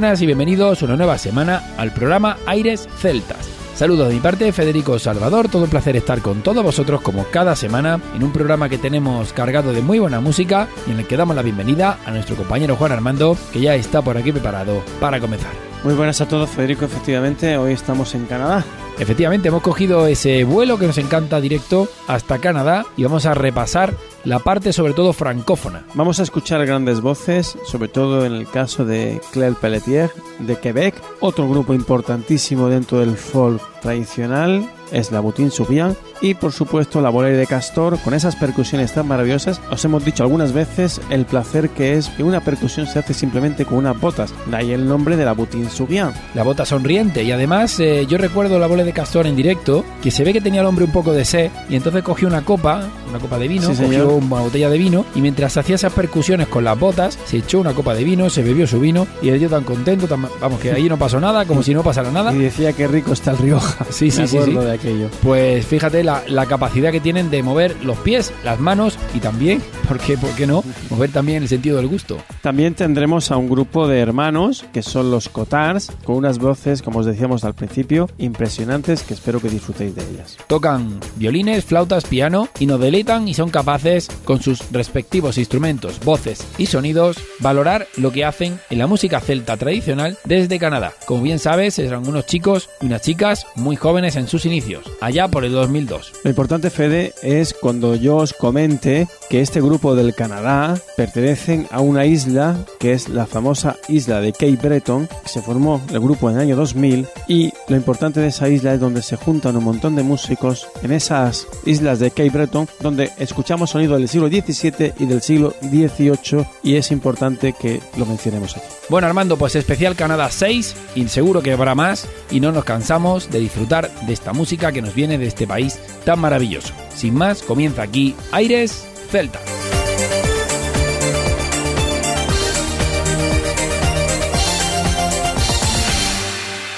[0.00, 3.46] Buenas y bienvenidos una nueva semana al programa Aires Celtas.
[3.74, 7.54] Saludos de mi parte, Federico Salvador, todo un placer estar con todos vosotros como cada
[7.54, 11.18] semana en un programa que tenemos cargado de muy buena música y en el que
[11.18, 15.20] damos la bienvenida a nuestro compañero Juan Armando, que ya está por aquí preparado para
[15.20, 15.52] comenzar.
[15.84, 18.64] Muy buenas a todos, Federico, efectivamente, hoy estamos en Canadá.
[18.98, 23.94] Efectivamente, hemos cogido ese vuelo que nos encanta directo hasta Canadá y vamos a repasar
[24.24, 25.84] la parte sobre todo francófona.
[25.94, 30.94] Vamos a escuchar grandes voces, sobre todo en el caso de Claire Pelletier de Quebec,
[31.20, 37.10] otro grupo importantísimo dentro del folk tradicional es la Boutin Soubian y por supuesto la
[37.10, 39.60] bolera de Castor con esas percusiones tan maravillosas.
[39.70, 43.64] Os hemos dicho algunas veces el placer que es que una percusión se hace simplemente
[43.64, 46.12] con unas botas, de ahí el nombre de la Boutin Soubian.
[46.34, 50.10] La bota sonriente y además eh, yo recuerdo la bolera de Castor en directo que
[50.10, 52.82] se ve que tenía el hombre un poco de sed y entonces cogió una copa,
[53.08, 56.48] una copa de vino, Sí, cogió una botella de vino y mientras hacía esas percusiones
[56.48, 59.38] con las botas se echó una copa de vino, se bebió su vino y el
[59.38, 62.32] tío tan contento, tan- vamos que ahí no pasó nada, como si no pasara nada.
[62.34, 63.84] Y decía que rico está el Rioja.
[63.90, 64.52] Sí, sí, sí, sí.
[64.52, 65.08] de aquello.
[65.22, 69.62] Pues fíjate la, la capacidad que tienen de mover los pies, las manos y también,
[69.88, 70.64] ¿por qué, por qué no?
[70.90, 72.18] Mover también el sentido del gusto.
[72.42, 77.00] También tendremos a un grupo de hermanos que son los Cotars, con unas voces, como
[77.00, 80.36] os decíamos al principio, impresionantes que espero que disfrutéis de ellas.
[80.46, 86.46] Tocan violines, flautas, piano y nos deleitan y son capaces, con sus respectivos instrumentos, voces
[86.58, 90.92] y sonidos, valorar lo que hacen en la música celta tradicional desde Canadá.
[91.06, 94.69] Como bien sabes, eran unos chicos y unas chicas muy jóvenes en sus inicios,
[95.00, 96.12] allá por el 2002.
[96.24, 101.80] Lo importante, Fede, es cuando yo os comente que este grupo del Canadá pertenecen a
[101.80, 105.08] una isla que es la famosa isla de Cape Breton.
[105.22, 108.74] que Se formó el grupo en el año 2000 y lo importante de esa isla
[108.74, 113.10] es donde se juntan un montón de músicos en esas islas de Cape Breton donde
[113.18, 118.56] escuchamos sonido del siglo XVII y del siglo XVIII y es importante que lo mencionemos
[118.56, 118.66] aquí.
[118.88, 123.30] Bueno Armando, pues especial Canadá 6 y seguro que habrá más y no nos cansamos
[123.30, 126.72] de disfrutar de esta música que nos viene de este país tan maravilloso.
[126.94, 129.40] Sin más, comienza aquí Aires Celta.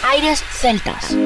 [0.09, 1.16] Aires celtas.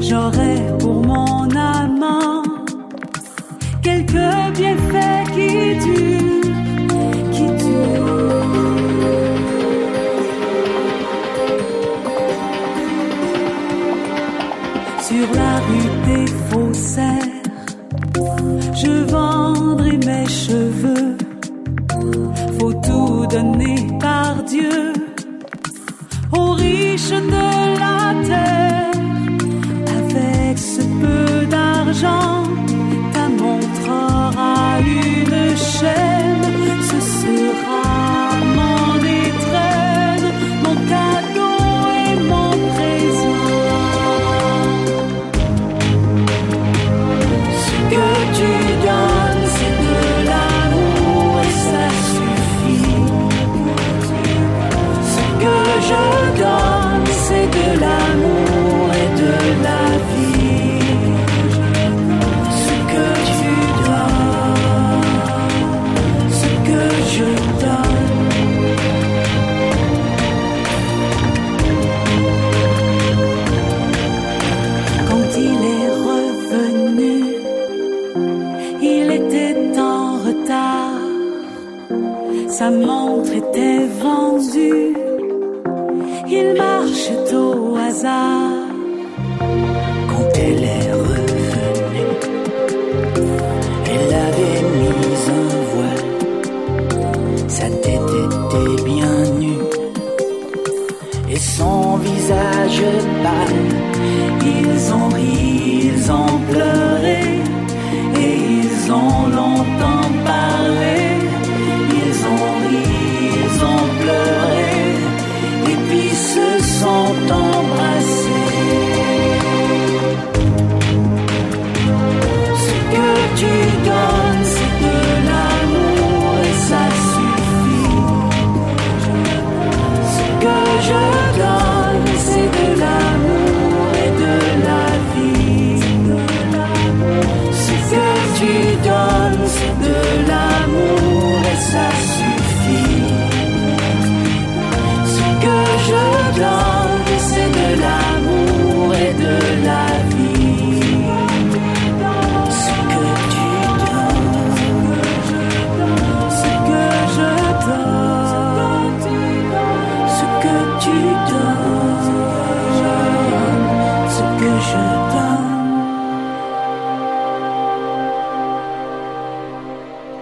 [0.00, 2.42] J'aurai pour mon amant
[3.82, 6.13] quelques bienfaits qui durent,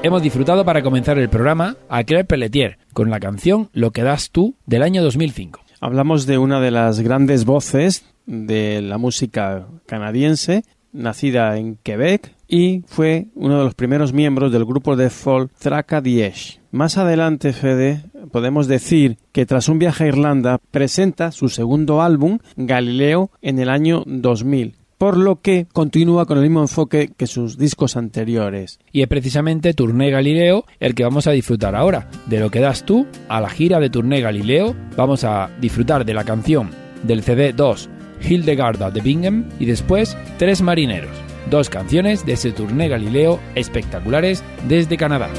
[0.04, 4.32] Hemos disfrutado para comenzar el programa a Claire Pelletier con la canción Lo que das
[4.32, 5.60] tú del año 2005.
[5.80, 12.82] Hablamos de una de las grandes voces de la música canadiense, nacida en Quebec y
[12.88, 16.58] fue uno de los primeros miembros del grupo de folk Traca Diez.
[16.72, 22.40] Más adelante, Fede, podemos decir que tras un viaje a Irlanda presenta su segundo álbum,
[22.56, 27.58] Galileo, en el año 2000 por lo que continúa con el mismo enfoque que sus
[27.58, 28.78] discos anteriores.
[28.92, 32.08] Y es precisamente Tourné Galileo el que vamos a disfrutar ahora.
[32.26, 36.14] De lo que das tú a la gira de Tourné Galileo, vamos a disfrutar de
[36.14, 36.70] la canción
[37.02, 37.90] del CD 2,
[38.20, 41.16] Hildegarda de Bingham, y después Tres Marineros,
[41.50, 45.30] dos canciones de ese Tourné Galileo espectaculares desde Canadá.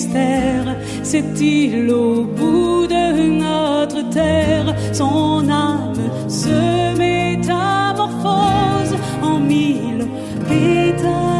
[0.00, 0.76] mystère.
[1.02, 5.94] S'est-il au bout de notre terre Son âme
[6.28, 10.06] se métamorphose en mille
[10.48, 11.39] pétales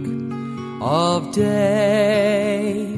[0.81, 2.97] Of day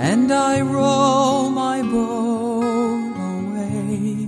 [0.00, 4.26] and I row my boat away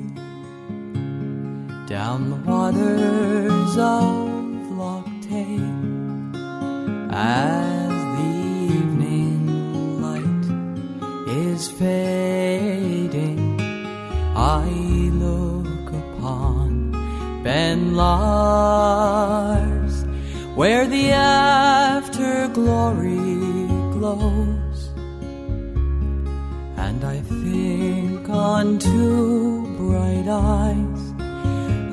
[1.87, 5.59] down the waters of Loch Tay.
[7.11, 8.31] As the
[8.77, 10.47] evening light
[11.29, 13.59] is fading
[14.37, 14.69] I
[15.15, 16.93] look upon
[17.43, 19.60] Ben Lars
[20.61, 22.05] where the afterglory
[23.95, 24.81] glows
[26.77, 31.03] and I think on two bright eyes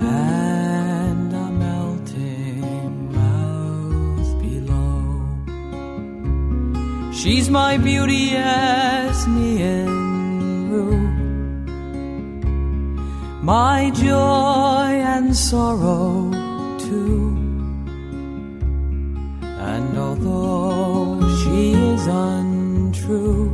[0.04, 5.02] and a melting mouth below.
[7.14, 9.26] She's my beauty as
[10.74, 11.08] Rue,
[13.42, 16.32] my joy and sorrow
[16.80, 17.37] too.
[22.10, 23.52] Untrue,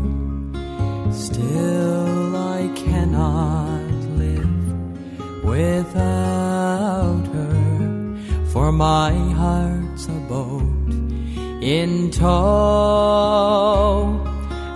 [1.12, 8.18] still I cannot live without her,
[8.52, 10.63] for my heart's a boat
[11.62, 12.30] in tow,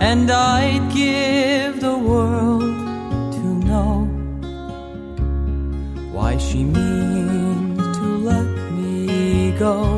[0.00, 4.06] and I'd give the world to know
[6.12, 9.97] why she means to let me go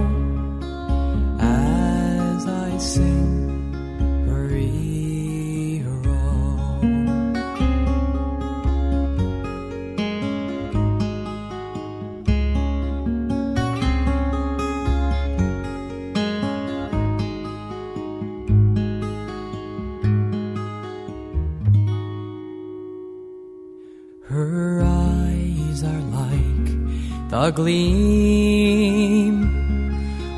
[27.50, 29.34] the gleam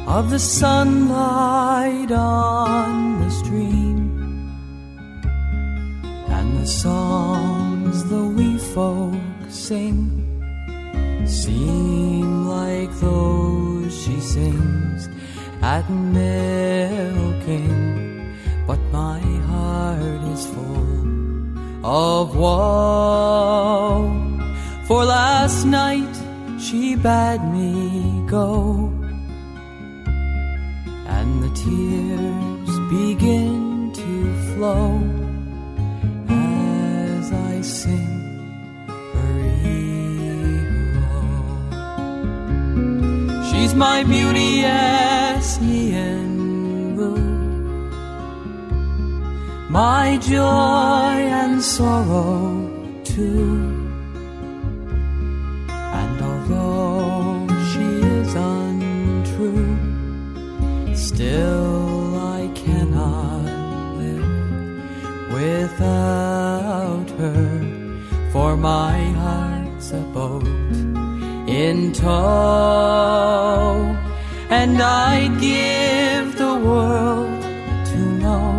[0.08, 4.00] of the sunlight on the stream,
[6.28, 9.14] and the songs the wee folk
[9.50, 9.98] sing
[11.26, 15.08] seem like those she sings
[15.60, 17.76] at milking,
[18.66, 19.20] but my
[19.50, 24.22] heart is full of woe.
[24.86, 26.11] For last night
[26.62, 28.92] she bade me go,
[31.16, 34.10] and the tears begin to
[34.54, 34.90] flow
[36.28, 38.12] as I sing
[39.14, 39.42] her.
[43.50, 45.58] She's my beauty, yes,
[49.72, 52.68] my joy and sorrow
[53.04, 53.71] too.
[68.62, 70.46] my heart's a boat
[71.48, 72.10] in tow,
[74.50, 77.42] and I'd give the world
[77.90, 78.52] to know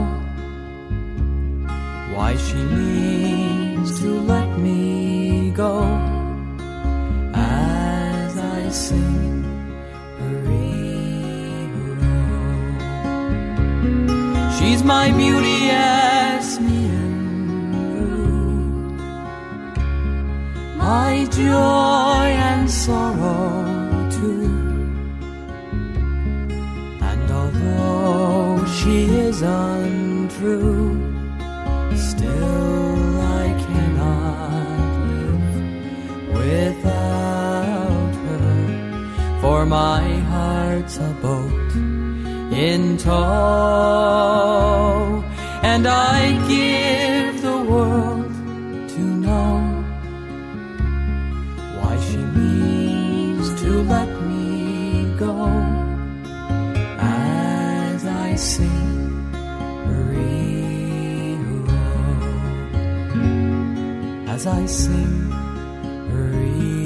[2.14, 5.86] why she means to let me go
[7.34, 9.44] as I sing.
[10.20, 10.92] her name,
[14.58, 15.63] She's my beauty
[20.94, 23.52] my joy and sorrow
[24.18, 24.50] too.
[27.10, 30.94] And although she is untrue,
[32.10, 35.48] still I cannot live
[36.40, 38.52] without her.
[39.42, 41.72] For my heart's a boat
[42.68, 43.94] in tow,
[45.72, 46.20] and I
[64.34, 65.30] as I sing
[66.10, 66.83] hurry,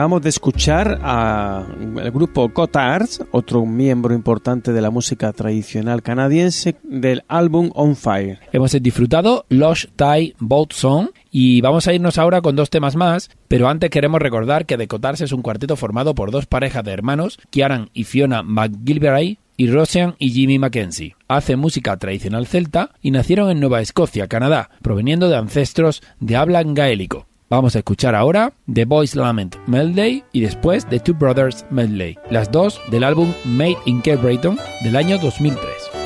[0.00, 7.22] Acabamos de escuchar al grupo Cotards, otro miembro importante de la música tradicional canadiense, del
[7.28, 8.38] álbum On Fire.
[8.50, 13.28] Hemos disfrutado Lost Thai Boat Song y vamos a irnos ahora con dos temas más,
[13.46, 16.92] pero antes queremos recordar que The Cotards es un cuarteto formado por dos parejas de
[16.92, 21.14] hermanos, Kieran y Fiona McGilvray, y Rosian y Jimmy Mackenzie.
[21.28, 26.62] Hacen música tradicional celta y nacieron en Nueva Escocia, Canadá, proveniendo de ancestros de habla
[26.62, 27.26] gaélico.
[27.50, 32.52] Vamos a escuchar ahora The Boys Lament Medley y después The Two Brothers Medley, las
[32.52, 35.99] dos del álbum Made in Cape Breton del año 2003.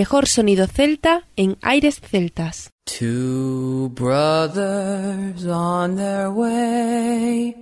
[0.00, 2.70] Mejor sonido celta en aires celtas.
[2.86, 7.54] Two brothers on their way.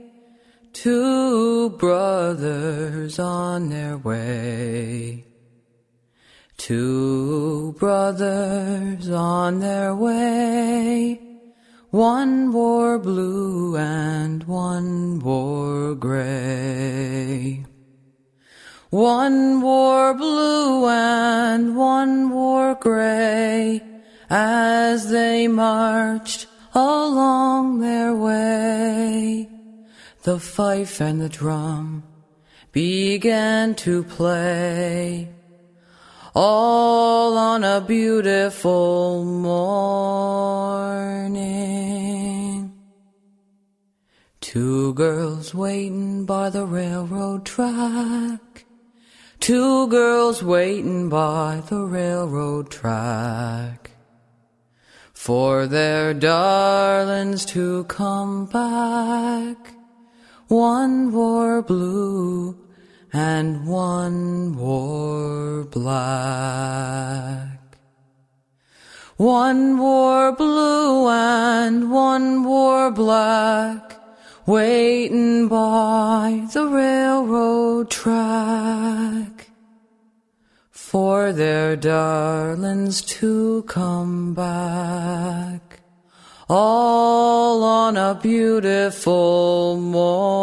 [0.73, 5.25] Two brothers on their way.
[6.57, 11.19] Two brothers on their way.
[11.91, 17.68] One wore blue and one wore gray.
[18.91, 23.83] One wore blue and one wore gray
[24.31, 29.51] as they marched along their way.
[30.23, 32.03] The fife and the drum
[32.73, 35.29] began to play
[36.35, 39.69] all on a beautiful morning.
[44.41, 48.48] Two girls waiting by the railroad track.
[49.41, 53.93] Two girls waiting by the railroad track
[55.13, 59.75] for their darlings to come back.
[60.49, 62.59] One wore blue
[63.13, 67.59] and one wore black.
[69.17, 73.88] One wore blue and one wore black,
[74.49, 79.51] waiting by the railroad track
[80.71, 85.81] for their darlings to come back.
[86.49, 90.39] All on a beautiful morning.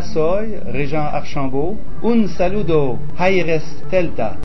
[0.00, 4.38] Massoy, Régent Archambault, Un saludo, Jaires Telta.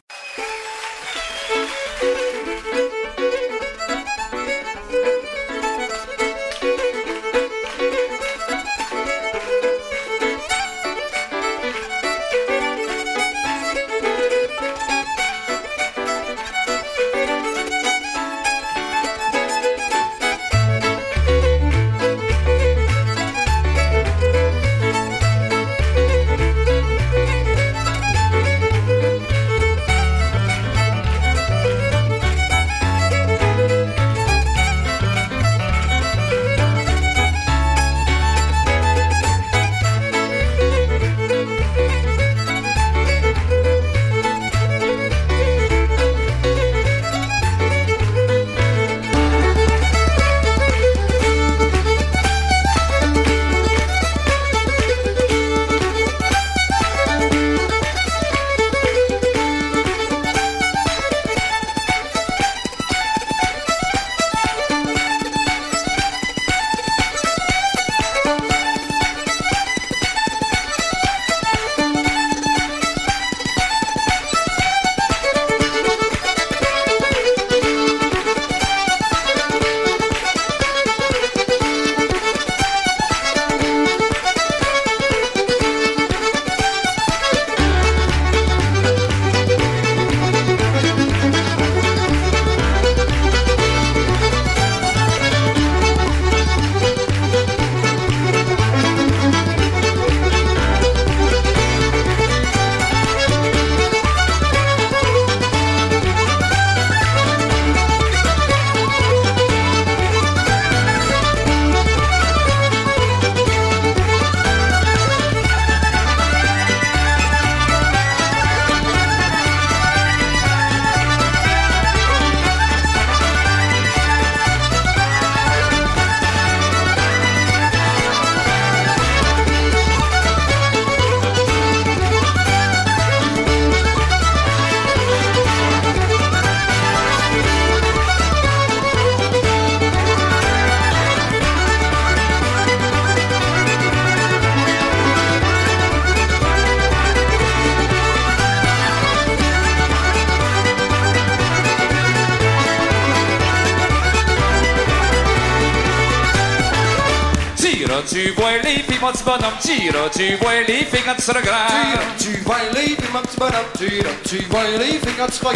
[159.05, 161.67] mats banam tira tu vois les fingers sur le gras.
[161.67, 164.09] Tira, tu vois les fingers sur le gras.
[164.27, 165.51] Tu vois les fingers sur.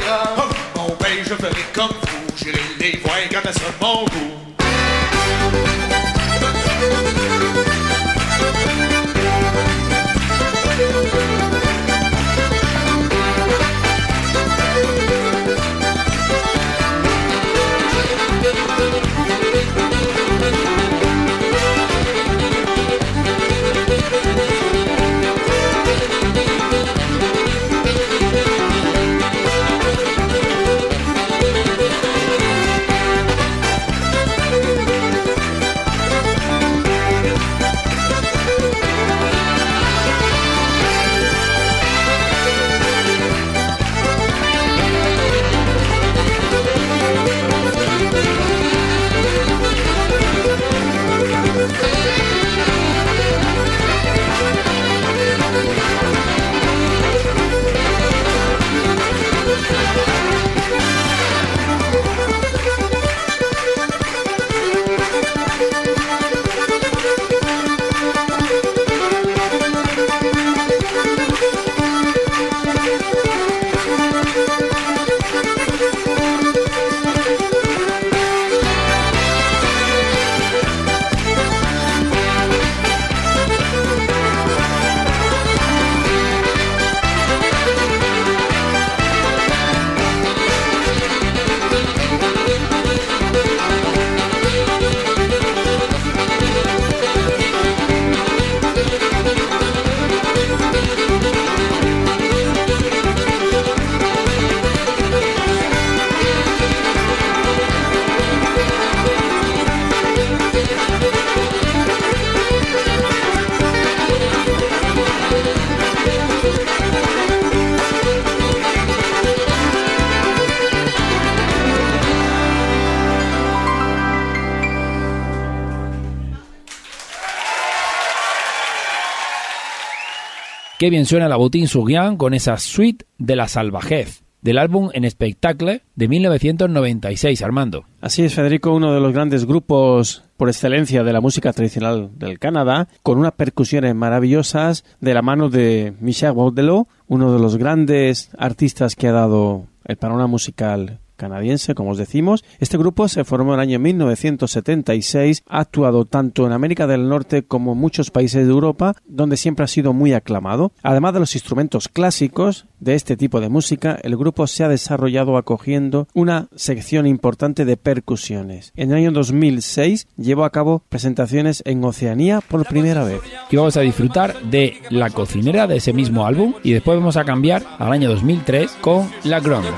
[130.80, 135.12] Qué bien suena la Boutin Souriant con esa suite de la salvajez del álbum En
[135.12, 137.84] Spectacle de 1996, Armando.
[138.00, 142.40] Así es, Federico, uno de los grandes grupos por excelencia de la música tradicional del
[142.40, 148.30] Canadá, con unas percusiones maravillosas de la mano de Michel Baudelot, uno de los grandes
[148.38, 152.44] artistas que ha dado el panorama musical canadiense, como os decimos.
[152.60, 157.44] Este grupo se formó en el año 1976, ha actuado tanto en América del Norte
[157.44, 160.72] como en muchos países de Europa, donde siempre ha sido muy aclamado.
[160.82, 165.38] Además de los instrumentos clásicos de este tipo de música, el grupo se ha desarrollado
[165.38, 168.72] acogiendo una sección importante de percusiones.
[168.76, 173.20] En el año 2006 llevó a cabo presentaciones en Oceanía por primera vez.
[173.52, 177.26] Y vamos a disfrutar de La cocinera de ese mismo álbum y después vamos a
[177.26, 179.70] cambiar al año 2003 con La Grande.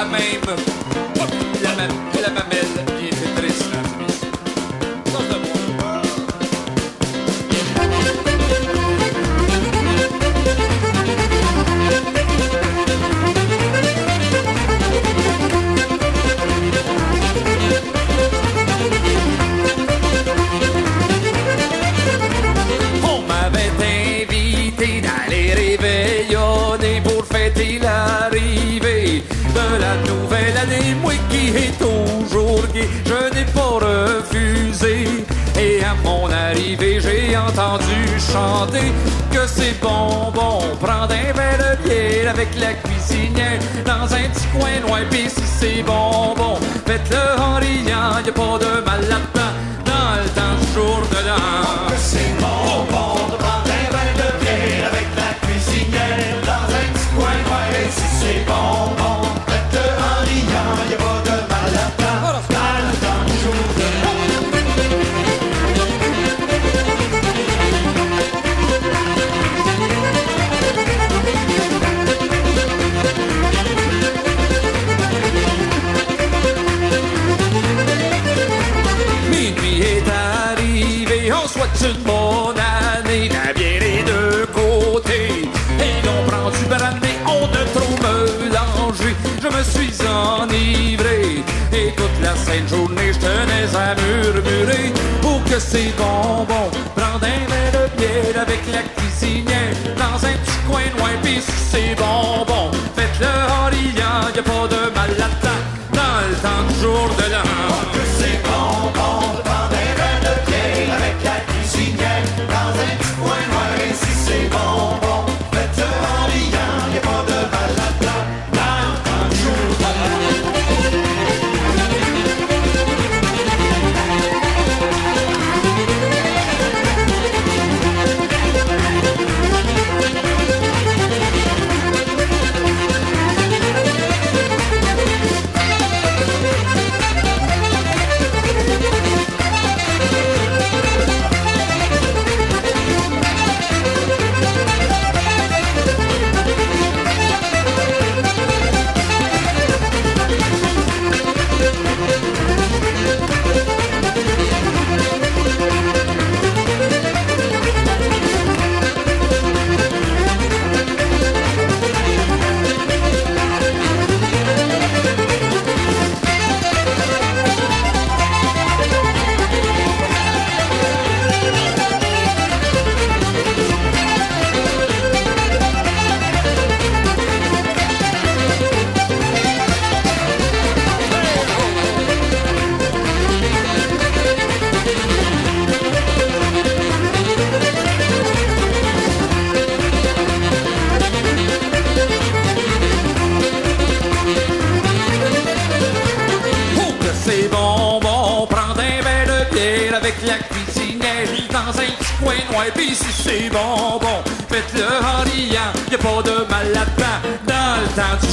[0.00, 0.87] I
[37.78, 38.92] entendu chanter
[39.30, 44.46] que c'est bon, bon, prendre un verre de bière avec la cuisinière dans un petit
[44.58, 46.56] coin loin, pis si c'est bon, bon,
[46.86, 48.22] faites-le en riant,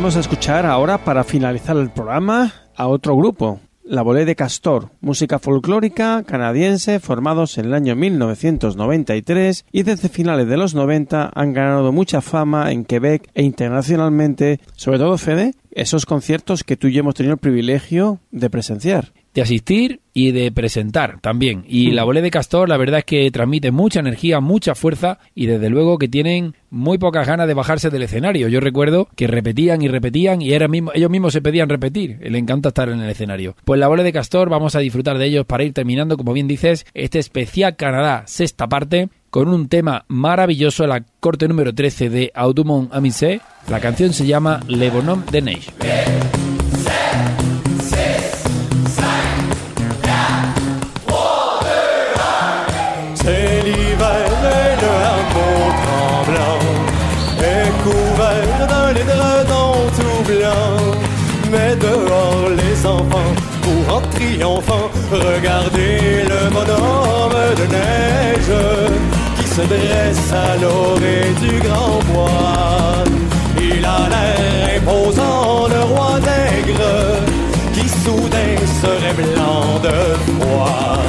[0.00, 4.88] Vamos a escuchar ahora, para finalizar el programa, a otro grupo, la Bolé de Castor,
[5.02, 11.52] música folclórica canadiense formados en el año 1993 y desde finales de los 90 han
[11.52, 16.94] ganado mucha fama en Quebec e internacionalmente, sobre todo Fede, esos conciertos que tú y
[16.94, 19.12] yo hemos tenido el privilegio de presenciar.
[19.34, 21.64] De asistir y de presentar también.
[21.68, 21.94] Y Mm.
[21.94, 25.70] la Bolé de Castor, la verdad es que transmite mucha energía, mucha fuerza y desde
[25.70, 28.48] luego que tienen muy pocas ganas de bajarse del escenario.
[28.48, 32.18] Yo recuerdo que repetían y repetían y era mismo, ellos mismos se pedían repetir.
[32.22, 33.54] Le encanta estar en el escenario.
[33.64, 36.48] Pues la Bolé de Castor, vamos a disfrutar de ellos para ir terminando, como bien
[36.48, 42.32] dices, este especial Canadá, sexta parte, con un tema maravilloso, la corte número 13 de
[42.34, 43.40] Audumont Amisé.
[43.68, 45.70] La canción se llama Le Bonhomme de Neige.
[65.16, 68.54] Regardez le bonhomme de neige
[69.36, 73.04] qui se dresse à l'orée du grand bois.
[73.58, 77.20] Il a l'air imposant, le roi nègre,
[77.74, 81.02] qui soudain serait blanc de froid.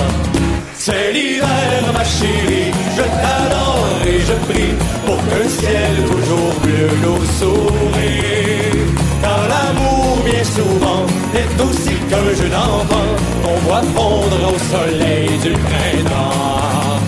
[0.75, 4.73] C'est l'hiver, ma chérie, je t'adore et je prie
[5.05, 8.81] pour qu'un ciel toujours bleu nous sourit.
[9.21, 13.09] Car l'amour, bien souvent, est aussi qu'un jeu d'enfant
[13.41, 16.99] qu'on voit fondre au soleil du printemps.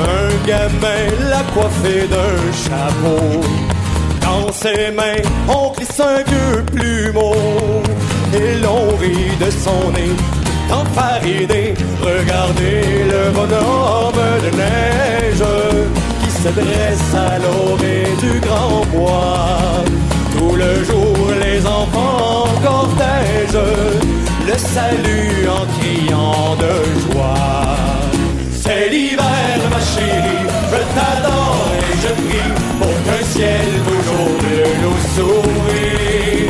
[0.00, 3.77] Un gamin l'a coiffé d'un chapeau.
[4.38, 7.34] Dans ses mains, on glisse un vieux plumeau.
[8.32, 10.14] Et l'on rit de son nez,
[10.70, 11.74] enfariné.
[12.00, 12.82] Regardez
[13.12, 15.44] le bonhomme de neige
[16.20, 19.82] qui se dresse à l'orée du grand bois.
[20.36, 23.60] Tout le jour, les enfants en cortège
[24.46, 26.74] le saluent en criant de
[27.04, 27.76] joie.
[28.52, 32.57] C'est l'hiver, ma chérie, je t'adore et je prie
[33.38, 36.46] ciel toujours bleu nous sourit.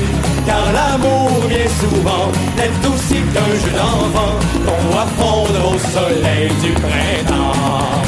[0.47, 2.27] Car l'amour, bien souvent,
[2.57, 4.35] n'est aussi qu'un jeu d'enfant
[4.65, 8.01] qu'on voit fondre au soleil du printemps.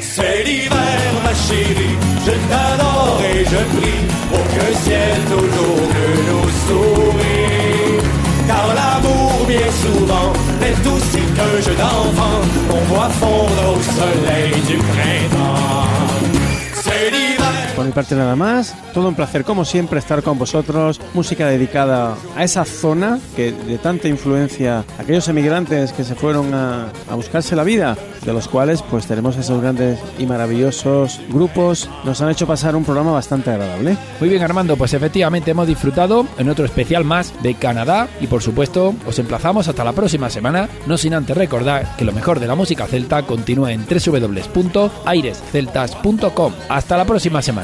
[0.00, 1.96] C'est l'hiver, ma chérie,
[2.26, 7.98] je t'adore et je prie pour qu'un ciel toujours bleu nous sourit.
[8.48, 14.76] Car l'amour, bien souvent, n'est aussi qu'un jeu d'enfant qu'on voit fondre au soleil du
[14.92, 16.03] printemps.
[17.76, 22.14] Por mi parte nada más, todo un placer como siempre estar con vosotros, música dedicada
[22.36, 27.56] a esa zona que de tanta influencia, aquellos emigrantes que se fueron a, a buscarse
[27.56, 32.46] la vida, de los cuales pues tenemos esos grandes y maravillosos grupos, nos han hecho
[32.46, 33.96] pasar un programa bastante agradable.
[34.20, 38.42] Muy bien Armando, pues efectivamente hemos disfrutado en otro especial más de Canadá y por
[38.42, 42.46] supuesto os emplazamos hasta la próxima semana, no sin antes recordar que lo mejor de
[42.46, 46.52] la música celta continúa en www.airesceltas.com.
[46.68, 47.63] Hasta la próxima semana.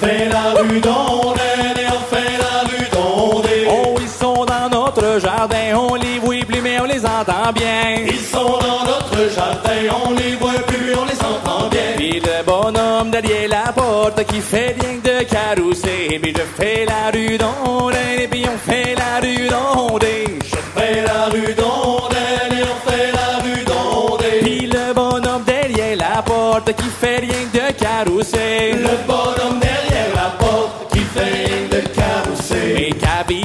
[0.00, 3.68] Je fais la rue d'Ondaine, et on fait la rue d'Ondaine.
[3.70, 8.06] Oh, ils sont dans notre jardin, on les voit plus, mais on les entend bien.
[8.06, 11.96] Ils sont dans notre jardin, on les voit plus, on les entend bien.
[11.96, 16.18] Puis le bonhomme derrière la porte qui fait rien que de carousser.
[16.22, 20.38] Puis je fais la rue d'Ondaine, et puis on fait la rue d'Ondaine.
[20.42, 24.40] Je fais la rue d'Ondaine, et on fait la rue d'Ondaine.
[24.42, 28.72] Puis le bonhomme derrière la porte qui fait rien de carousser.
[28.72, 29.69] Le bonhomme derrière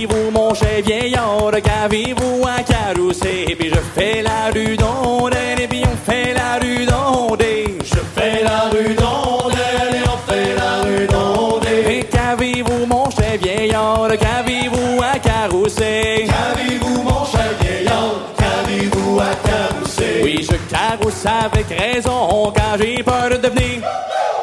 [0.05, 3.55] qu'avez-vous, mon cher vieillard, qu'avez-vous à carousser?
[3.57, 7.79] Puis je fais la rue d'Ondaine, et puis on fait la rue d'Ondaine.
[7.83, 11.89] Je fais la rue d'Ondaine, et on fait la rue d'Ondaine.
[11.89, 16.27] Et qu'avez-vous, mon cher vieillard, qu'avez-vous à carousser?
[16.27, 20.21] Qu'avez-vous, mon cher vieillard, qu'avez-vous à carousser?
[20.23, 23.81] Oui, je carousse avec raison quand j'ai peur de venir.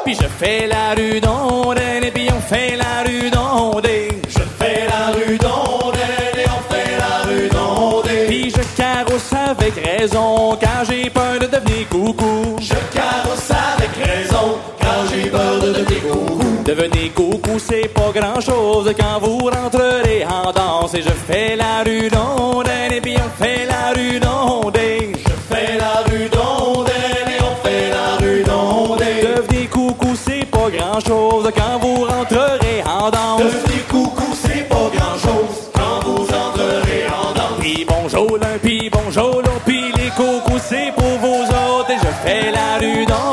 [0.03, 4.22] Puis je fais la rue d'Ondaine, et puis on fait la rue d'Ondaine.
[9.59, 12.55] Avec raison quand j'ai peur de devenir coucou.
[12.59, 16.63] Je carousse avec raison quand j'ai peur de devenir coucou.
[16.65, 20.95] Devenir coucou, c'est pas grand chose quand vous rentrerez en danse.
[20.95, 25.13] Et je fais la rue d'Ondaine, et puis on fait la rue d'Ondaine.
[25.15, 29.35] Je fais la rue d'Ondaine, et on fait la rue d'Ondaine.
[29.35, 33.41] Devenir coucou, c'est pas grand chose quand vous rentrerez en danse.
[33.41, 37.59] Devenir coucou, c'est pas grand chose quand vous entrerez en danse.
[37.59, 38.39] Puis bonjour
[42.93, 43.32] 遇到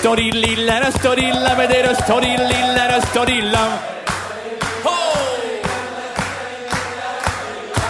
[0.00, 3.64] story lilla la story la vedere story lilla la story la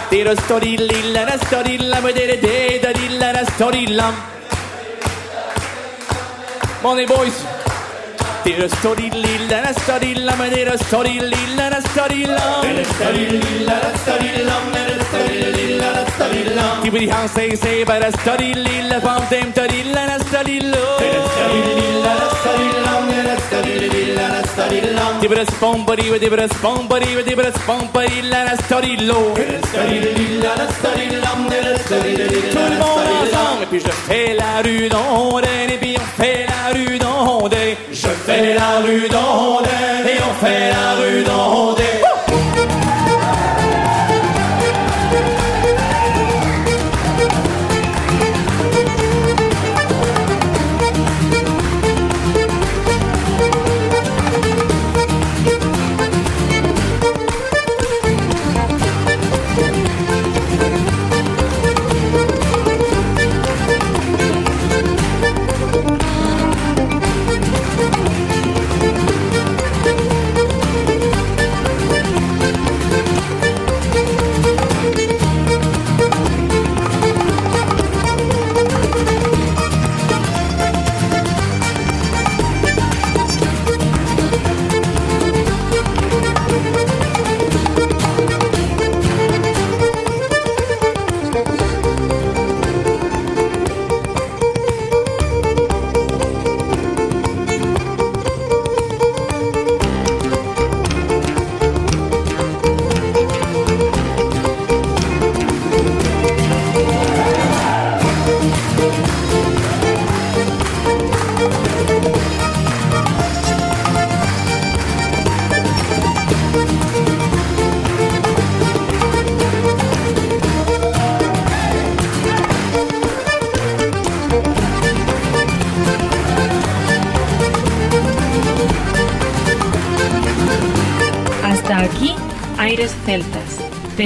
[0.09, 4.11] Dero story lilla la story la vedere de da lilla la story la
[6.81, 7.60] Money boys.
[8.43, 12.61] Deras står illa, deras står illa, men deras står illa, deras står illa.
[12.63, 16.63] Deras står illa, deras står illa, men deras står illa, deras står illa.
[16.83, 20.77] Gibbidi han säger sig, bara deras står illa, fan dem står illa, deras står illa.
[20.99, 25.05] Deras står illa, deras står illa, men deras står illa, deras står illa.
[25.21, 29.13] Deras bombari, deras bombari, deras bombari, deras står illa.
[29.35, 32.51] Deras står illa, deras står illa, men deras står illa, deras står illa.
[32.51, 35.60] Tout le monde ensemble, puis je fais la rue dans les
[38.91, 39.30] 遇到。